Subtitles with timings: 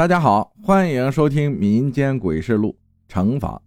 [0.00, 2.74] 大家好，欢迎收听《民间鬼事录》
[3.14, 3.60] 惩罚。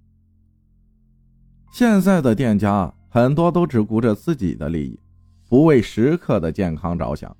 [1.72, 5.00] 现在的店家很多都只顾着自己的利益，
[5.48, 7.38] 不为食客的健康着想，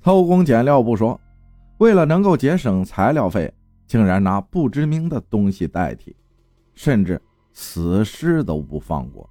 [0.00, 1.20] 偷工减料不说，
[1.76, 3.52] 为了能够节省材料费，
[3.86, 6.16] 竟然拿不知名的东西代替，
[6.72, 7.20] 甚至
[7.52, 9.28] 死尸都不放过。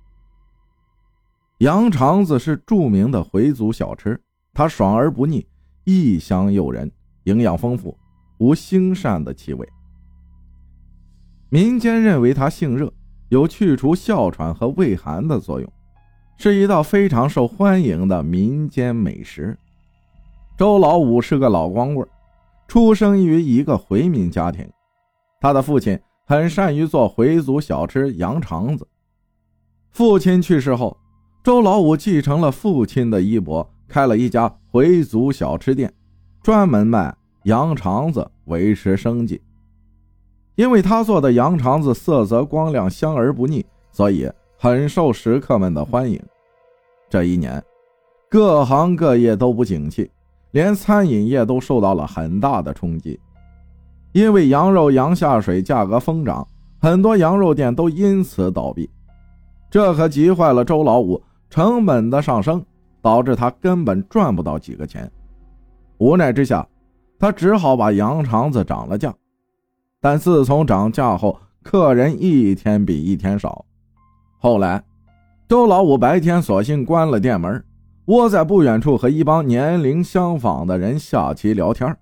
[1.58, 4.22] 羊肠子是著名的回族小吃，
[4.54, 5.44] 它爽而不腻，
[5.86, 6.92] 异香诱人，
[7.24, 7.98] 营养丰富。
[8.40, 9.68] 无腥膻的气味，
[11.50, 12.92] 民间认为它性热，
[13.28, 15.70] 有去除哮喘和胃寒的作用，
[16.38, 19.58] 是一道非常受欢迎的民间美食。
[20.58, 22.08] 周老五是个老光棍，
[22.66, 24.66] 出生于一个回民家庭，
[25.42, 28.88] 他的父亲很善于做回族小吃羊肠子。
[29.92, 30.98] 父亲去世后，
[31.44, 35.94] 周老五继承了父亲的衣钵，开了一家回族小吃店，
[36.42, 37.14] 专门卖。
[37.44, 39.42] 羊肠子维持生计，
[40.56, 46.22] 因为他做的羊肠子色泽光亮、香而不腻，所以很受食客们的欢迎。
[47.10, 47.64] 这一年，
[48.30, 50.12] 各行各业都不景气，
[50.52, 53.18] 连餐饮业都受到了很大的冲击。
[54.12, 56.46] 因为羊肉、羊下水价格疯涨，
[56.82, 58.90] 很多羊肉店都因此倒闭。
[59.70, 62.66] 这可急坏了周老五，成本的上升
[63.02, 65.10] 导致他根本赚不到几个钱。
[66.00, 66.68] 无奈之下。
[67.20, 69.14] 他只好把羊肠子涨了价，
[70.00, 73.66] 但自从涨价后，客人一天比一天少。
[74.38, 74.82] 后来，
[75.50, 77.62] 周老五白天索性关了店门，
[78.06, 81.94] 窝在不远处和一帮年龄相仿的人下棋聊天。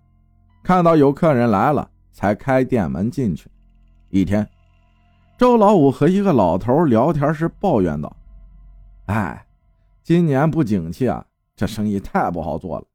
[0.63, 3.49] 看到有客人来了，才开店门进去。
[4.09, 4.47] 一天，
[5.35, 8.15] 周老五和一个老头聊天时抱怨道
[9.07, 9.47] ：“哎，
[10.03, 12.85] 今年不景气啊，这生意太不好做了，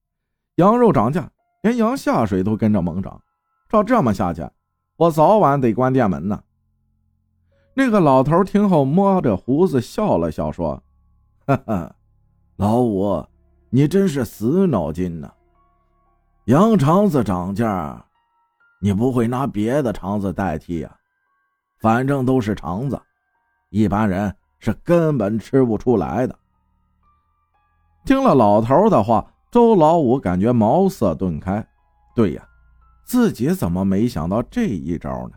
[0.55, 1.29] 羊肉涨价。”
[1.63, 3.23] 连羊下水都跟着猛涨，
[3.69, 4.49] 照这么下去，
[4.97, 6.43] 我早晚得关店门呢。
[7.75, 10.83] 那个老头听后摸着胡子笑了笑，说
[11.47, 11.95] ：“哈哈，
[12.57, 13.25] 老五，
[13.71, 15.33] 你真是死脑筋呐！
[16.47, 18.05] 羊肠子涨价，
[18.81, 20.97] 你不会拿别的肠子代替呀？
[21.81, 23.01] 反正都是肠子，
[23.71, 26.37] 一般人是根本吃不出来的。”
[28.05, 29.32] 听了老头的话。
[29.53, 31.63] 周老五感觉茅塞顿开，
[32.15, 32.43] 对呀，
[33.05, 35.35] 自己怎么没想到这一招呢？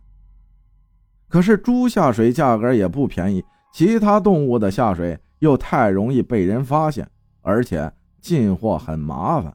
[1.27, 3.43] 可是猪下水价格也不便宜，
[3.73, 7.05] 其他动物的下水又太容易被人发现，
[7.41, 9.53] 而且进货很麻烦。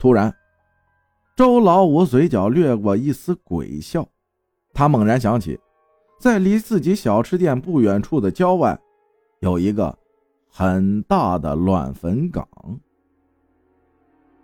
[0.00, 0.34] 突然，
[1.36, 4.04] 周老五嘴角掠过一丝鬼笑，
[4.74, 5.56] 他猛然想起，
[6.18, 8.76] 在离自己小吃店不远处的郊外，
[9.38, 9.96] 有一个
[10.48, 12.48] 很大的乱坟岗。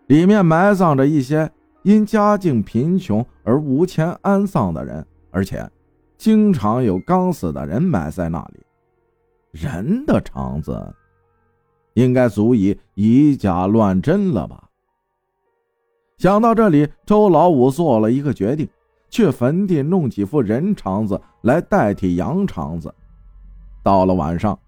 [0.07, 1.51] 里面埋葬着一些
[1.83, 5.69] 因家境贫穷而无钱安葬的人，而且
[6.17, 8.61] 经常有刚死的人埋在那里。
[9.53, 10.95] 人的肠子
[11.95, 14.69] 应该足以以假乱真了吧？
[16.19, 18.69] 想到这里，周老五做了一个决定，
[19.11, 22.95] 去坟地弄几副人肠子来代替羊肠子。
[23.83, 24.59] 到了晚上，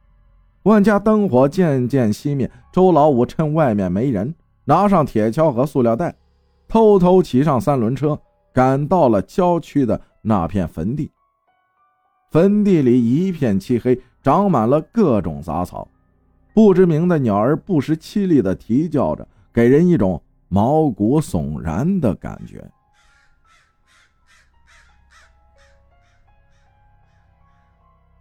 [0.64, 4.34] 万家灯火渐渐熄灭，周老五趁外面没人。
[4.68, 6.14] 拿上铁锹和塑料袋，
[6.68, 8.20] 偷偷骑上三轮车，
[8.52, 11.10] 赶到了郊区的那片坟地。
[12.30, 15.88] 坟地里一片漆黑，长满了各种杂草，
[16.52, 22.62] 不知名的鸟儿不时凄厉地啼叫着，给人一种毛骨悚然的感觉。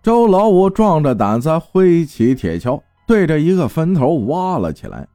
[0.01, 5.05] 周老五壮着胆子挥起铁锹，对着一个坟头挖了起来。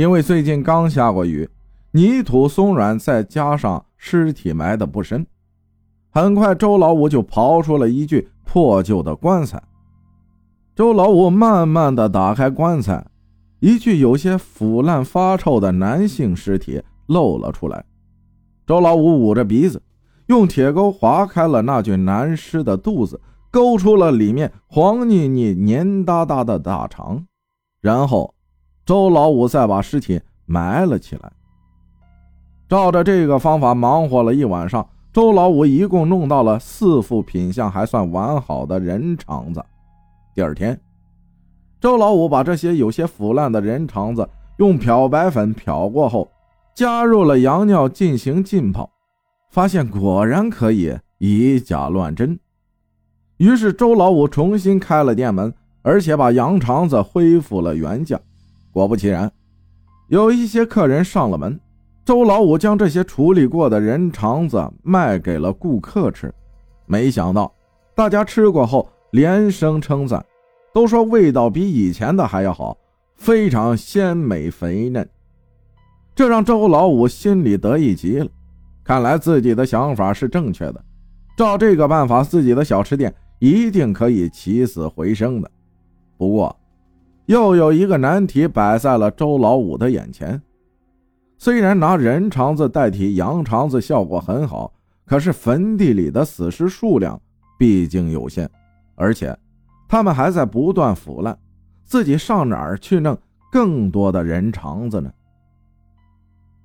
[0.00, 1.46] 因为最近刚下过雨，
[1.90, 5.26] 泥土松软，再加上尸体埋得不深，
[6.08, 9.62] 很快周老五就刨出了一具破旧的棺材。
[10.74, 13.06] 周老五慢慢的打开棺材，
[13.58, 17.84] 一具有些腐烂发臭的男性尸体露了出来。
[18.66, 19.82] 周老五捂着鼻子，
[20.28, 23.20] 用铁钩划开了那具男尸的肚子，
[23.50, 27.26] 勾出了里面黄腻腻、黏哒哒的大肠，
[27.82, 28.34] 然后。
[28.84, 31.32] 周老五再把尸体埋了起来。
[32.68, 39.64] 照着这个方法忙活了一晚上，周老五一共弄到了四副品相还算完好的人肠子。
[40.34, 40.80] 第二天，
[41.80, 44.28] 周老五把这些有些腐烂的人肠子
[44.58, 46.30] 用漂白粉漂过后，
[46.74, 48.88] 加入了羊尿进行浸泡，
[49.50, 52.38] 发现果然可以以假乱真。
[53.38, 58.20] 于是周老五重新开了店门，而且把羊肠子恢复了原价。
[58.72, 59.30] 果不其然，
[60.08, 61.58] 有一些客人上了门，
[62.04, 66.32] 周老五将这些处理过的人肠子卖给了顾客吃，
[66.86, 67.52] 没想到
[67.94, 70.24] 大家吃过后连声称赞，
[70.72, 72.76] 都说味道比以前的还要好，
[73.16, 75.08] 非常鲜美肥嫩。
[76.14, 78.28] 这让周老五心里得意极了，
[78.84, 80.84] 看来自己的想法是正确的，
[81.36, 85.50] 照这个办法，自己的小吃店一定可以起死回生的。
[86.18, 86.54] 不过，
[87.30, 90.42] 又有一个难题摆在了周老五的眼前。
[91.38, 94.72] 虽然拿人肠子代替羊肠子效果很好，
[95.06, 97.20] 可是坟地里的死尸数量
[97.56, 98.50] 毕竟有限，
[98.96, 99.38] 而且
[99.88, 101.38] 他们还在不断腐烂，
[101.84, 103.16] 自己上哪儿去弄
[103.52, 105.08] 更多的人肠子呢？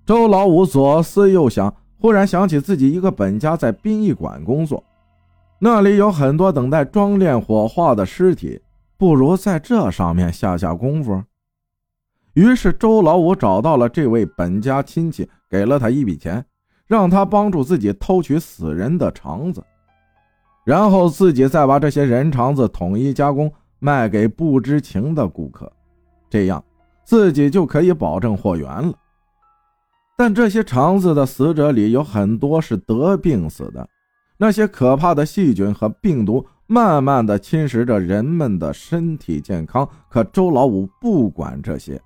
[0.03, 4.83] 周老五左思右想，忽然想起自己一个本家在殡仪馆工作，
[5.59, 8.59] 那里有很多等待装殓火化的尸体，
[8.97, 11.23] 不如在这上面下下功夫。
[12.33, 16.45] 于是，周老五找到了这位本家亲戚，给了他一笔钱，
[16.85, 19.63] 让他帮助自己偷取死人的肠子，
[20.65, 25.71] 然后自己再把这些人肠子统一加工，卖给不知情的顾客，
[26.29, 26.61] 这样
[27.05, 28.93] 自己就可以保证货源了。
[30.17, 33.87] 但这些肠子的死者里有很多是得病死的，
[34.37, 39.87] 那些可怕的细菌和病毒慢慢的侵蚀着人们的身体健康。
[40.09, 42.01] 可周老五不管这些。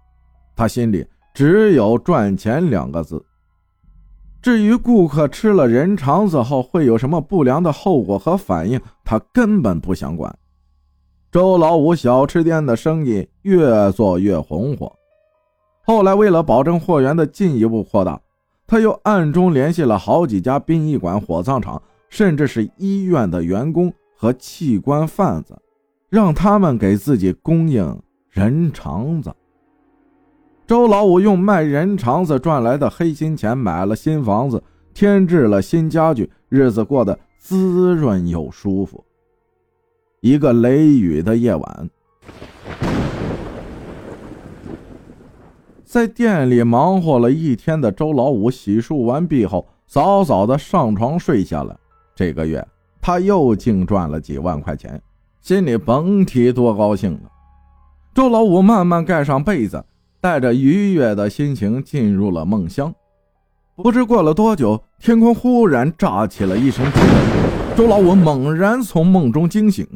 [0.56, 3.24] 他心里只有赚钱两个字。
[4.42, 10.34] 至于顾客吃了人肠子后会有什么不良的后果和反应，他根本不想管。
[11.32, 14.92] 周老五小吃店的生意越做越红火，
[15.84, 18.20] 后来为了保证货源的进一步扩大，
[18.66, 25.58] 他又暗中联系了好几家殡仪馆、火葬场，甚至是医院的员工和器官贩子，
[26.10, 27.98] 让他们给自己供应
[28.30, 29.34] 人肠子。
[30.68, 34.62] 周老五用卖人肠子赚来的黑心钱买了新房子，
[34.94, 39.02] 添置了新家具，日子过得滋润又舒服。
[40.20, 41.90] 一个雷雨的夜晚，
[45.86, 51.80] 在店里忙活了一天的周老五洗漱完毕后，早早的上床睡下了。
[52.14, 52.68] 这个月
[53.02, 55.02] 他又净赚了几万块钱，
[55.42, 57.30] 心里甭提多高兴了。
[58.14, 59.84] 周老五慢慢盖上被子。
[60.22, 62.94] 带着愉悦的心情进入了梦乡，
[63.78, 69.88] 不知过了多久，天空忽然炸起了一声巨响，周老五猛然从梦中惊醒，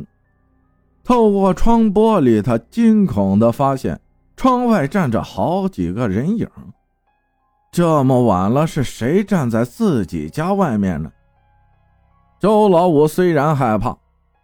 [1.04, 4.00] 透过窗玻璃，他惊恐地发现
[4.38, 6.48] 窗外站着好几个人影。
[7.70, 11.12] 这么晚了，是谁站在自己家外面呢？
[12.44, 13.96] 周老五虽然害怕，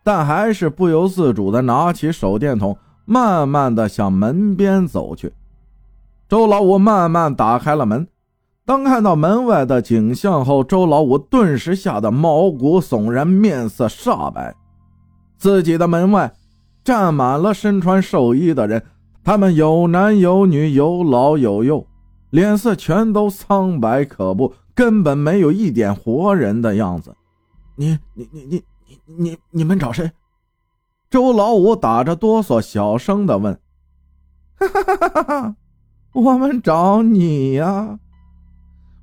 [0.05, 5.33] 但还是不由自主地拿起手电筒，慢慢地向门边走去。
[6.29, 8.07] 周老五慢慢打开了门，
[8.65, 14.55] 当看到门外的景象后，周老五顿时吓得毛骨悚然，面色煞白。
[15.37, 16.31] 自己的门外
[16.85, 18.81] 站满了身穿寿衣的人，
[19.25, 21.85] 他们有男有女，有老有幼，
[22.29, 27.13] 脸色全都苍白可怖，根本没有一点活人的样子。
[27.79, 30.11] 你、你、你、你、你、你、你们找谁？
[31.09, 33.57] 周老五打着哆嗦，小声的问
[34.59, 35.55] ：“哈哈哈哈哈！”
[36.11, 37.97] 我们找你呀！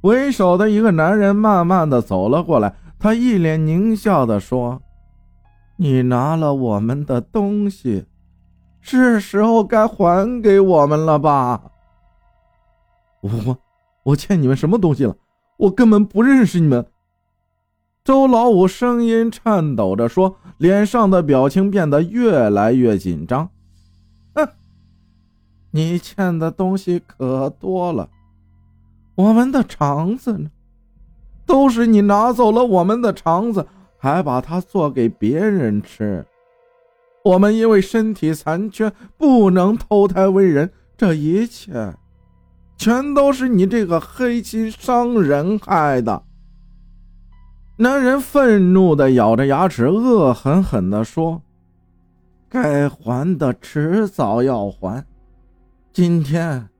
[0.02, 4.83] 为首的一个男人慢慢的走了过来，他一脸狞笑的说
[5.78, 8.04] ：“你拿了我们的东西，
[8.83, 11.71] 是时候该还给我们了吧？”
[13.25, 13.59] 我
[14.02, 15.16] 我欠你们什么东西了？
[15.56, 16.87] 我根本不认识你们。
[18.06, 23.50] 周老五声音颤抖着说，脸上的表情变得越来越紧张。
[24.32, 24.48] 哼
[25.72, 28.08] 你欠的东西可多了，
[29.16, 30.52] 我们的肠子呢？
[31.44, 33.66] 都是你拿走了我们的肠子，
[33.98, 36.25] 还把它做给别人吃。
[37.25, 41.96] 我们因为身体残缺，不能投胎为人，这一切，
[42.76, 46.22] 全都是你这个黑心商人害的。
[47.78, 51.42] 男人愤怒的咬着牙齿，恶狠狠地说
[52.49, 55.04] ：“该还的迟早要还。”
[55.92, 56.71] 今天，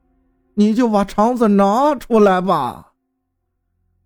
[0.55, 2.93] 你就把肠子拿出来吧。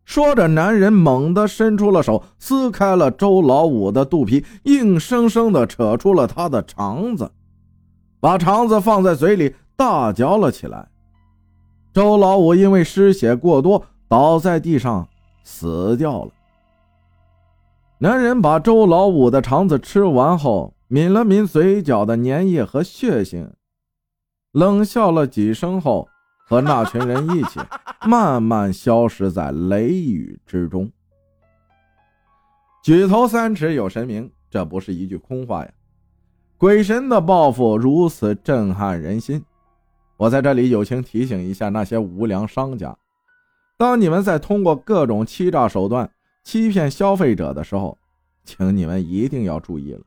[0.05, 7.31] 说着，男人猛地伸出了手，撕开了周老五的肚皮，硬生生的扯出了他的肠子，
[8.19, 10.89] 把肠子放在嘴里大嚼了起来。
[11.93, 15.07] 周老五因为失血过多，倒在地上
[15.45, 16.33] 死掉了。
[18.03, 23.47] 男人把周老五的肠子吃完后，抿了抿嘴角的粘液和血腥。
[24.53, 26.09] 冷笑了几声后，
[26.49, 27.61] 和那群人一起
[28.09, 30.91] 慢慢消失在雷雨之中。
[32.83, 35.71] 举头三尺有神明，这不是一句空话呀！
[36.57, 39.45] 鬼神的报复如此震撼人心，
[40.17, 42.97] 我在这里友情提醒一下那些无良商家：
[43.77, 46.11] 当你们在通过各种欺诈手段
[46.43, 47.97] 欺骗消费者的时候，
[48.45, 50.03] 请你们一定要注意了。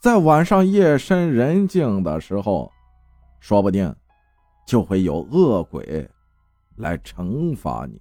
[0.00, 2.70] 在晚上夜深人静的时候，
[3.40, 3.94] 说不定
[4.66, 6.08] 就会有恶鬼
[6.76, 8.00] 来惩罚你。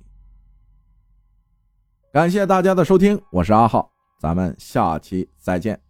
[2.11, 5.88] 感谢大家的收听，我是阿浩，咱们下期再见。